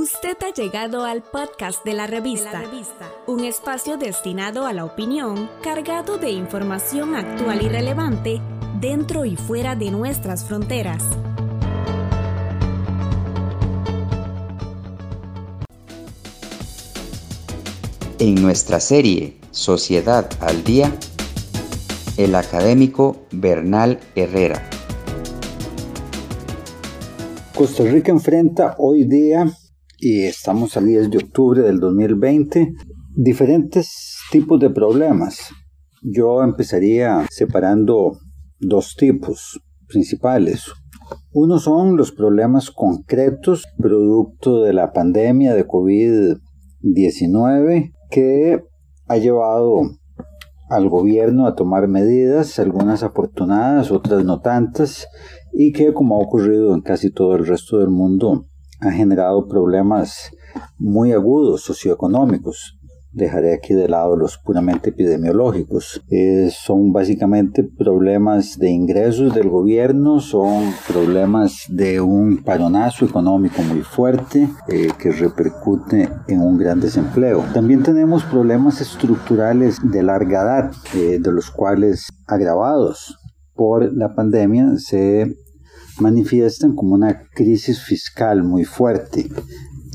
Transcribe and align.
Usted 0.00 0.36
ha 0.46 0.54
llegado 0.54 1.04
al 1.04 1.24
podcast 1.24 1.84
de 1.84 1.92
la 1.92 2.06
revista, 2.06 2.62
un 3.26 3.42
espacio 3.42 3.96
destinado 3.96 4.64
a 4.64 4.72
la 4.72 4.84
opinión, 4.84 5.50
cargado 5.60 6.18
de 6.18 6.30
información 6.30 7.16
actual 7.16 7.62
y 7.62 7.68
relevante 7.68 8.40
dentro 8.80 9.24
y 9.24 9.34
fuera 9.34 9.74
de 9.74 9.90
nuestras 9.90 10.44
fronteras. 10.44 11.02
En 18.20 18.36
nuestra 18.36 18.78
serie 18.78 19.40
Sociedad 19.50 20.30
al 20.40 20.62
Día, 20.62 20.96
el 22.16 22.36
académico 22.36 23.16
Bernal 23.32 23.98
Herrera. 24.14 24.62
Costa 27.52 27.82
Rica 27.82 28.12
enfrenta 28.12 28.76
hoy 28.78 29.02
día 29.02 29.52
y 30.00 30.22
estamos 30.22 30.76
al 30.76 30.86
10 30.86 31.10
de 31.10 31.18
octubre 31.18 31.60
del 31.62 31.80
2020, 31.80 32.72
diferentes 33.16 34.20
tipos 34.30 34.60
de 34.60 34.70
problemas. 34.70 35.50
Yo 36.02 36.44
empezaría 36.44 37.26
separando 37.30 38.16
dos 38.60 38.94
tipos 38.96 39.60
principales. 39.88 40.66
Uno 41.32 41.58
son 41.58 41.96
los 41.96 42.12
problemas 42.12 42.70
concretos 42.70 43.64
producto 43.76 44.62
de 44.62 44.72
la 44.72 44.92
pandemia 44.92 45.52
de 45.54 45.66
COVID-19 45.66 47.92
que 48.10 48.62
ha 49.08 49.16
llevado 49.16 49.82
al 50.68 50.88
gobierno 50.88 51.46
a 51.46 51.54
tomar 51.54 51.88
medidas, 51.88 52.58
algunas 52.58 53.02
afortunadas, 53.02 53.90
otras 53.90 54.24
no 54.24 54.40
tantas, 54.40 55.08
y 55.52 55.72
que 55.72 55.94
como 55.94 56.16
ha 56.16 56.18
ocurrido 56.18 56.74
en 56.74 56.82
casi 56.82 57.10
todo 57.10 57.34
el 57.34 57.46
resto 57.46 57.78
del 57.78 57.88
mundo, 57.88 58.47
ha 58.80 58.90
generado 58.90 59.46
problemas 59.48 60.30
muy 60.78 61.12
agudos 61.12 61.62
socioeconómicos. 61.62 62.74
Dejaré 63.10 63.54
aquí 63.54 63.72
de 63.74 63.88
lado 63.88 64.16
los 64.16 64.36
puramente 64.36 64.90
epidemiológicos. 64.90 66.02
Eh, 66.10 66.50
son 66.52 66.92
básicamente 66.92 67.64
problemas 67.64 68.58
de 68.58 68.70
ingresos 68.70 69.34
del 69.34 69.48
gobierno, 69.48 70.20
son 70.20 70.64
problemas 70.86 71.64
de 71.68 72.00
un 72.00 72.44
paronazo 72.44 73.06
económico 73.06 73.62
muy 73.62 73.80
fuerte 73.80 74.48
eh, 74.68 74.88
que 74.98 75.10
repercute 75.10 76.10
en 76.28 76.40
un 76.40 76.58
gran 76.58 76.80
desempleo. 76.80 77.42
También 77.54 77.82
tenemos 77.82 78.24
problemas 78.24 78.80
estructurales 78.82 79.78
de 79.82 80.02
larga 80.02 80.42
edad, 80.42 80.72
eh, 80.94 81.18
de 81.18 81.32
los 81.32 81.50
cuales 81.50 82.08
agravados 82.26 83.18
por 83.54 83.90
la 83.92 84.14
pandemia 84.14 84.76
se 84.76 85.34
manifiestan 86.00 86.74
como 86.74 86.94
una 86.94 87.22
crisis 87.34 87.80
fiscal 87.80 88.42
muy 88.44 88.64
fuerte. 88.64 89.28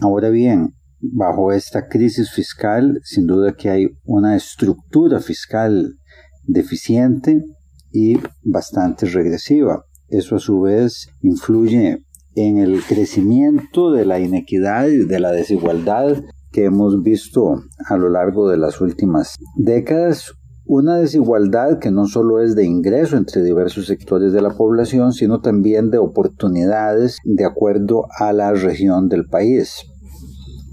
Ahora 0.00 0.30
bien, 0.30 0.74
bajo 1.00 1.52
esta 1.52 1.88
crisis 1.88 2.30
fiscal, 2.30 3.00
sin 3.04 3.26
duda 3.26 3.54
que 3.54 3.70
hay 3.70 3.88
una 4.04 4.36
estructura 4.36 5.20
fiscal 5.20 5.94
deficiente 6.46 7.44
y 7.92 8.18
bastante 8.42 9.06
regresiva. 9.06 9.84
Eso 10.08 10.36
a 10.36 10.40
su 10.40 10.60
vez 10.60 11.08
influye 11.20 12.04
en 12.34 12.58
el 12.58 12.82
crecimiento 12.82 13.90
de 13.90 14.04
la 14.04 14.20
inequidad 14.20 14.88
y 14.88 15.04
de 15.04 15.20
la 15.20 15.32
desigualdad 15.32 16.22
que 16.52 16.64
hemos 16.64 17.02
visto 17.02 17.62
a 17.88 17.96
lo 17.96 18.08
largo 18.08 18.48
de 18.48 18.56
las 18.56 18.80
últimas 18.80 19.36
décadas, 19.56 20.32
una 20.68 20.98
desigualdad 20.98 21.78
que 21.78 21.90
no 21.90 22.06
solo 22.06 22.42
es 22.42 22.54
de 22.54 22.66
ingreso 22.66 23.16
entre 23.16 23.42
diversos 23.42 23.86
sectores 23.86 24.34
de 24.34 24.42
la 24.42 24.50
población, 24.50 25.14
sino 25.14 25.40
también 25.40 25.90
de 25.90 25.96
oportunidades 25.96 27.16
de 27.24 27.46
acuerdo 27.46 28.06
a 28.18 28.34
la 28.34 28.52
región 28.52 29.08
del 29.08 29.24
país. 29.26 29.86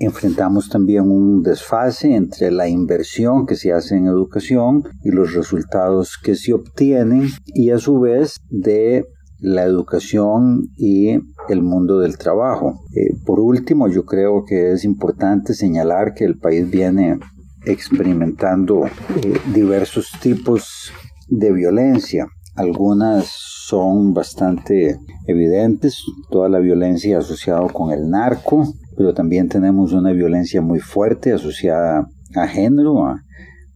Enfrentamos 0.00 0.68
también 0.68 1.08
un 1.08 1.42
desfase 1.42 2.16
entre 2.16 2.50
la 2.50 2.68
inversión 2.68 3.46
que 3.46 3.54
se 3.54 3.72
hace 3.72 3.96
en 3.96 4.06
educación 4.06 4.82
y 5.04 5.10
los 5.10 5.34
resultados 5.34 6.18
que 6.22 6.34
se 6.34 6.52
obtienen 6.52 7.28
y 7.46 7.70
a 7.70 7.78
su 7.78 8.00
vez 8.00 8.40
de 8.50 9.06
la 9.38 9.62
educación 9.62 10.68
y 10.76 11.12
el 11.48 11.62
mundo 11.62 12.00
del 12.00 12.18
trabajo. 12.18 12.80
Eh, 12.92 13.14
por 13.24 13.38
último, 13.38 13.86
yo 13.86 14.04
creo 14.04 14.44
que 14.44 14.72
es 14.72 14.84
importante 14.84 15.54
señalar 15.54 16.12
que 16.14 16.24
el 16.24 16.38
país 16.38 16.68
viene 16.68 17.20
experimentando 17.66 18.86
eh, 18.86 19.38
diversos 19.52 20.10
tipos 20.20 20.92
de 21.28 21.52
violencia. 21.52 22.26
Algunas 22.54 23.26
son 23.66 24.14
bastante 24.14 24.98
evidentes, 25.26 26.02
toda 26.30 26.48
la 26.48 26.60
violencia 26.60 27.18
asociada 27.18 27.66
con 27.68 27.92
el 27.92 28.08
narco, 28.08 28.72
pero 28.96 29.12
también 29.12 29.48
tenemos 29.48 29.92
una 29.92 30.12
violencia 30.12 30.62
muy 30.62 30.78
fuerte 30.78 31.32
asociada 31.32 32.06
a 32.34 32.46
género. 32.46 33.14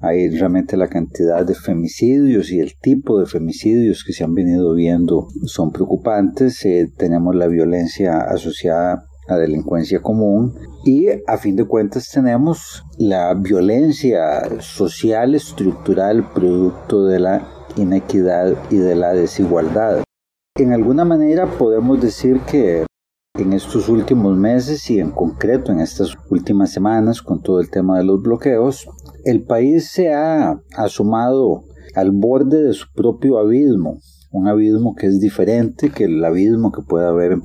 hay 0.00 0.30
realmente 0.30 0.78
la 0.78 0.88
cantidad 0.88 1.44
de 1.44 1.54
femicidios 1.54 2.50
y 2.50 2.60
el 2.60 2.72
tipo 2.80 3.18
de 3.18 3.26
femicidios 3.26 4.02
que 4.02 4.14
se 4.14 4.24
han 4.24 4.32
venido 4.32 4.72
viendo 4.74 5.26
son 5.44 5.72
preocupantes. 5.72 6.64
Eh, 6.64 6.88
tenemos 6.96 7.34
la 7.34 7.48
violencia 7.48 8.18
asociada 8.18 9.04
la 9.30 9.38
delincuencia 9.38 10.02
común 10.02 10.54
y 10.84 11.06
a 11.26 11.38
fin 11.38 11.54
de 11.54 11.64
cuentas 11.64 12.10
tenemos 12.10 12.84
la 12.98 13.32
violencia 13.34 14.60
social 14.60 15.36
estructural 15.36 16.28
producto 16.32 17.06
de 17.06 17.20
la 17.20 17.48
inequidad 17.76 18.54
y 18.70 18.76
de 18.76 18.96
la 18.96 19.12
desigualdad. 19.12 20.02
En 20.58 20.72
alguna 20.72 21.04
manera 21.04 21.46
podemos 21.46 22.00
decir 22.00 22.40
que 22.40 22.84
en 23.38 23.52
estos 23.52 23.88
últimos 23.88 24.36
meses 24.36 24.90
y 24.90 24.98
en 24.98 25.12
concreto 25.12 25.70
en 25.70 25.78
estas 25.78 26.16
últimas 26.28 26.72
semanas 26.72 27.22
con 27.22 27.40
todo 27.40 27.60
el 27.60 27.70
tema 27.70 27.98
de 27.98 28.04
los 28.04 28.20
bloqueos, 28.20 28.88
el 29.24 29.44
país 29.44 29.90
se 29.92 30.12
ha 30.12 30.60
asomado 30.76 31.62
al 31.94 32.10
borde 32.10 32.64
de 32.64 32.72
su 32.72 32.86
propio 32.92 33.38
abismo, 33.38 33.98
un 34.32 34.46
abismo 34.46 34.94
que 34.94 35.06
es 35.06 35.20
diferente 35.20 35.90
que 35.90 36.04
el 36.04 36.24
abismo 36.24 36.70
que 36.70 36.82
puede 36.82 37.06
haber 37.06 37.32
en 37.32 37.40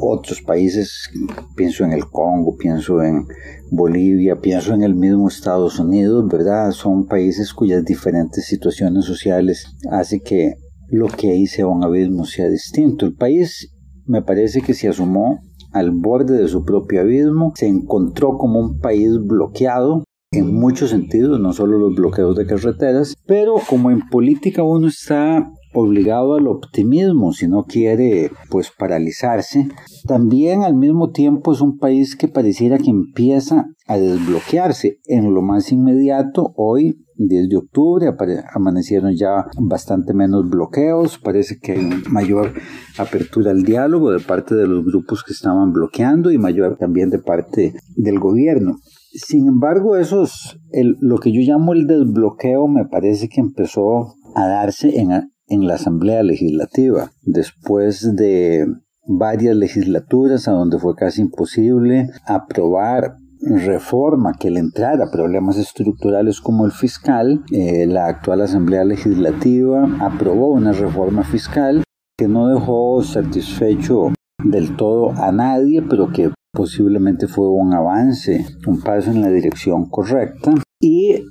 otros 0.00 0.40
países, 0.42 1.10
pienso 1.56 1.84
en 1.84 1.92
el 1.92 2.06
Congo, 2.06 2.56
pienso 2.56 3.02
en 3.02 3.26
Bolivia, 3.70 4.40
pienso 4.40 4.74
en 4.74 4.82
el 4.82 4.94
mismo 4.94 5.28
Estados 5.28 5.78
Unidos, 5.78 6.26
¿verdad? 6.28 6.70
Son 6.72 7.06
países 7.06 7.52
cuyas 7.52 7.84
diferentes 7.84 8.46
situaciones 8.46 9.04
sociales 9.04 9.66
hace 9.90 10.20
que 10.20 10.54
lo 10.88 11.08
que 11.08 11.30
ahí 11.30 11.46
sea 11.46 11.66
un 11.66 11.84
abismo 11.84 12.24
sea 12.24 12.48
distinto. 12.48 13.06
El 13.06 13.14
país 13.14 13.70
me 14.06 14.22
parece 14.22 14.62
que 14.62 14.74
se 14.74 14.88
asomó 14.88 15.40
al 15.72 15.90
borde 15.90 16.38
de 16.38 16.48
su 16.48 16.64
propio 16.64 17.00
abismo, 17.00 17.52
se 17.56 17.66
encontró 17.66 18.38
como 18.38 18.60
un 18.60 18.78
país 18.78 19.10
bloqueado 19.18 20.04
en 20.30 20.54
muchos 20.54 20.90
sentidos, 20.90 21.40
no 21.40 21.52
solo 21.52 21.78
los 21.78 21.94
bloqueos 21.94 22.36
de 22.36 22.46
carreteras, 22.46 23.14
pero 23.26 23.54
como 23.68 23.90
en 23.90 24.08
política 24.08 24.62
uno 24.62 24.88
está 24.88 25.48
obligado 25.74 26.34
al 26.34 26.46
optimismo 26.46 27.32
si 27.32 27.48
no 27.48 27.64
quiere 27.64 28.30
pues 28.50 28.70
paralizarse. 28.76 29.68
También 30.06 30.62
al 30.62 30.74
mismo 30.74 31.10
tiempo 31.10 31.52
es 31.52 31.60
un 31.60 31.78
país 31.78 32.16
que 32.16 32.28
pareciera 32.28 32.78
que 32.78 32.90
empieza 32.90 33.66
a 33.86 33.98
desbloquearse 33.98 35.00
en 35.06 35.34
lo 35.34 35.42
más 35.42 35.72
inmediato. 35.72 36.52
Hoy 36.56 37.04
10 37.16 37.48
de 37.48 37.56
octubre 37.56 38.06
amanecieron 38.54 39.14
ya 39.14 39.46
bastante 39.60 40.14
menos 40.14 40.48
bloqueos, 40.48 41.18
parece 41.18 41.58
que 41.60 41.72
hay 41.72 41.90
mayor 42.10 42.52
apertura 42.98 43.50
al 43.50 43.62
diálogo 43.62 44.10
de 44.10 44.20
parte 44.20 44.54
de 44.54 44.66
los 44.66 44.84
grupos 44.84 45.22
que 45.22 45.32
estaban 45.32 45.72
bloqueando 45.72 46.30
y 46.30 46.38
mayor 46.38 46.76
también 46.76 47.10
de 47.10 47.18
parte 47.18 47.74
del 47.96 48.18
gobierno. 48.18 48.78
Sin 49.12 49.46
embargo, 49.46 49.96
eso 49.96 50.24
es 50.24 50.58
lo 50.72 51.18
que 51.18 51.32
yo 51.32 51.40
llamo 51.40 51.72
el 51.72 51.86
desbloqueo, 51.86 52.66
me 52.66 52.84
parece 52.86 53.28
que 53.28 53.40
empezó 53.40 54.14
a 54.34 54.48
darse 54.48 54.98
en, 54.98 55.12
en 55.46 55.66
la 55.66 55.74
Asamblea 55.74 56.22
Legislativa, 56.22 57.12
después 57.22 58.14
de 58.16 58.66
varias 59.06 59.56
legislaturas 59.56 60.48
a 60.48 60.52
donde 60.52 60.78
fue 60.78 60.94
casi 60.94 61.22
imposible 61.22 62.08
aprobar 62.26 63.16
reforma 63.40 64.32
que 64.38 64.50
le 64.50 64.60
entrara 64.60 65.10
problemas 65.10 65.58
estructurales 65.58 66.40
como 66.40 66.64
el 66.64 66.72
fiscal, 66.72 67.42
eh, 67.52 67.86
la 67.86 68.06
actual 68.06 68.40
Asamblea 68.40 68.84
Legislativa 68.84 69.86
aprobó 70.00 70.48
una 70.48 70.72
reforma 70.72 71.24
fiscal 71.24 71.82
que 72.16 72.28
no 72.28 72.48
dejó 72.48 73.02
satisfecho 73.02 74.12
del 74.42 74.76
todo 74.76 75.10
a 75.10 75.32
nadie, 75.32 75.82
pero 75.82 76.10
que 76.10 76.30
posiblemente 76.52 77.26
fue 77.26 77.48
un 77.48 77.74
avance, 77.74 78.46
un 78.66 78.80
paso 78.80 79.10
en 79.10 79.20
la 79.20 79.28
dirección 79.28 79.90
correcta. 79.90 80.54
Y 80.80 81.24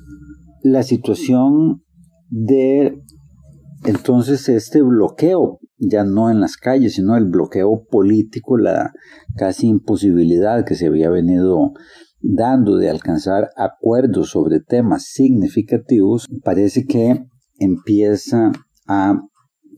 la 0.61 0.83
situación 0.83 1.83
de 2.29 3.01
entonces 3.85 4.47
este 4.49 4.81
bloqueo, 4.81 5.59
ya 5.77 6.03
no 6.03 6.29
en 6.29 6.39
las 6.39 6.57
calles, 6.57 6.95
sino 6.95 7.15
el 7.15 7.25
bloqueo 7.25 7.85
político, 7.89 8.57
la 8.57 8.93
casi 9.35 9.67
imposibilidad 9.67 10.65
que 10.65 10.75
se 10.75 10.87
había 10.87 11.09
venido 11.09 11.73
dando 12.21 12.77
de 12.77 12.89
alcanzar 12.89 13.49
acuerdos 13.57 14.29
sobre 14.29 14.61
temas 14.61 15.07
significativos, 15.11 16.27
parece 16.43 16.85
que 16.85 17.25
empieza 17.59 18.51
a 18.87 19.21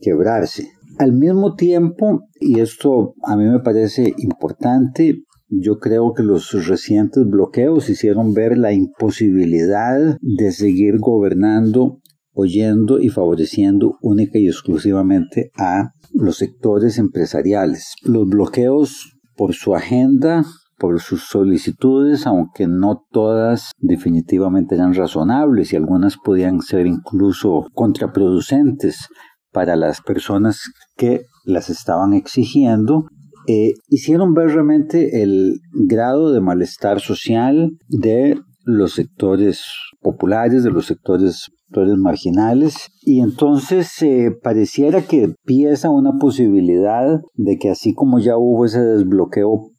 quebrarse. 0.00 0.68
Al 0.98 1.12
mismo 1.12 1.56
tiempo, 1.56 2.22
y 2.40 2.60
esto 2.60 3.14
a 3.22 3.36
mí 3.36 3.44
me 3.44 3.60
parece 3.60 4.14
importante, 4.18 5.24
yo 5.48 5.78
creo 5.78 6.12
que 6.14 6.22
los 6.22 6.50
recientes 6.66 7.24
bloqueos 7.26 7.90
hicieron 7.90 8.32
ver 8.32 8.56
la 8.56 8.72
imposibilidad 8.72 10.16
de 10.20 10.52
seguir 10.52 10.98
gobernando 10.98 12.00
oyendo 12.36 13.00
y 13.00 13.08
favoreciendo 13.08 13.96
única 14.02 14.38
y 14.38 14.46
exclusivamente 14.46 15.50
a 15.58 15.90
los 16.12 16.36
sectores 16.36 16.98
empresariales. 16.98 17.94
Los 18.02 18.28
bloqueos 18.28 19.16
por 19.36 19.54
su 19.54 19.74
agenda, 19.74 20.44
por 20.78 21.00
sus 21.00 21.24
solicitudes, 21.24 22.26
aunque 22.26 22.66
no 22.68 23.02
todas 23.10 23.72
definitivamente 23.78 24.74
eran 24.74 24.94
razonables 24.94 25.72
y 25.72 25.76
algunas 25.76 26.16
podían 26.22 26.60
ser 26.60 26.86
incluso 26.86 27.66
contraproducentes 27.72 29.08
para 29.50 29.74
las 29.74 30.02
personas 30.02 30.60
que 30.96 31.22
las 31.46 31.70
estaban 31.70 32.12
exigiendo, 32.12 33.06
eh, 33.48 33.74
hicieron 33.88 34.34
ver 34.34 34.48
realmente 34.48 35.22
el 35.22 35.60
grado 35.72 36.32
de 36.32 36.40
malestar 36.40 37.00
social 37.00 37.70
de 37.88 38.38
los 38.66 38.94
sectores 38.94 39.64
populares, 40.00 40.64
de 40.64 40.70
los 40.70 40.86
sectores, 40.86 41.50
marginales, 41.98 42.88
y 43.00 43.20
entonces 43.20 43.90
eh, 44.02 44.30
pareciera 44.42 45.02
que 45.02 45.24
empieza 45.24 45.90
una 45.90 46.18
posibilidad 46.18 47.20
de 47.34 47.58
que 47.58 47.70
así 47.70 47.94
como 47.94 48.18
ya 48.18 48.36
hubo 48.36 48.64
ese 48.64 48.80
desbloqueo 48.80 49.70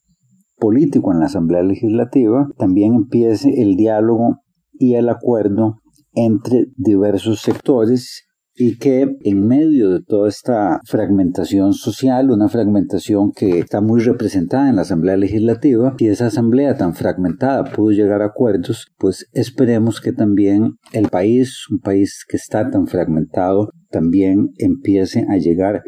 político 0.57 1.11
en 1.11 1.19
la 1.19 1.25
Asamblea 1.25 1.63
Legislativa, 1.63 2.47
también 2.57 2.95
empiece 2.95 3.61
el 3.61 3.75
diálogo 3.75 4.37
y 4.73 4.95
el 4.95 5.09
acuerdo 5.09 5.75
entre 6.13 6.67
diversos 6.77 7.41
sectores 7.41 8.26
y 8.57 8.77
que 8.77 9.15
en 9.23 9.47
medio 9.47 9.91
de 9.91 10.01
toda 10.01 10.27
esta 10.27 10.81
fragmentación 10.85 11.73
social, 11.73 12.31
una 12.31 12.49
fragmentación 12.49 13.31
que 13.31 13.59
está 13.59 13.81
muy 13.81 14.01
representada 14.01 14.67
en 14.69 14.77
la 14.77 14.81
Asamblea 14.81 15.15
Legislativa, 15.15 15.95
si 15.99 16.07
esa 16.07 16.25
Asamblea 16.25 16.75
tan 16.75 16.95
fragmentada 16.95 17.65
pudo 17.65 17.91
llegar 17.91 18.23
a 18.23 18.27
acuerdos, 18.27 18.87
pues 18.97 19.27
esperemos 19.31 20.01
que 20.01 20.11
también 20.11 20.73
el 20.91 21.09
país, 21.09 21.65
un 21.69 21.79
país 21.79 22.25
que 22.27 22.37
está 22.37 22.71
tan 22.71 22.87
fragmentado, 22.87 23.69
también 23.91 24.49
empiece 24.57 25.25
a 25.29 25.37
llegar 25.37 25.83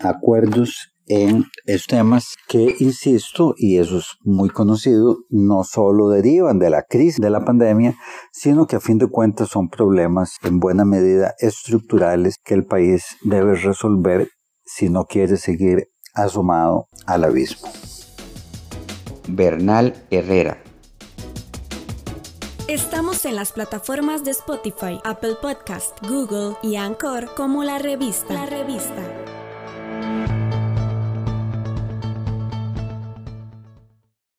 a 0.00 0.08
acuerdos 0.08 0.93
en 1.06 1.44
estos 1.66 1.86
temas 1.86 2.36
que, 2.48 2.76
insisto, 2.78 3.54
y 3.56 3.78
eso 3.78 3.98
es 3.98 4.06
muy 4.22 4.48
conocido, 4.48 5.18
no 5.28 5.64
solo 5.64 6.08
derivan 6.08 6.58
de 6.58 6.70
la 6.70 6.82
crisis 6.82 7.20
de 7.20 7.30
la 7.30 7.44
pandemia, 7.44 7.96
sino 8.32 8.66
que 8.66 8.76
a 8.76 8.80
fin 8.80 8.98
de 8.98 9.08
cuentas 9.08 9.48
son 9.48 9.68
problemas 9.68 10.36
en 10.42 10.60
buena 10.60 10.84
medida 10.84 11.34
estructurales 11.38 12.38
que 12.42 12.54
el 12.54 12.64
país 12.64 13.04
debe 13.22 13.54
resolver 13.54 14.28
si 14.64 14.88
no 14.88 15.04
quiere 15.04 15.36
seguir 15.36 15.88
asomado 16.14 16.88
al 17.06 17.24
abismo. 17.24 17.68
Bernal 19.28 19.94
Herrera 20.10 20.64
Estamos 22.68 23.26
en 23.26 23.36
las 23.36 23.52
plataformas 23.52 24.24
de 24.24 24.30
Spotify, 24.30 24.98
Apple 25.04 25.36
Podcast, 25.42 25.98
Google 26.08 26.56
y 26.62 26.76
Anchor 26.76 27.34
como 27.36 27.62
la 27.62 27.78
revista. 27.78 28.32
La 28.32 28.46
revista. 28.46 29.23